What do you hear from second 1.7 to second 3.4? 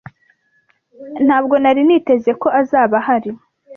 niteze ko azaba ahari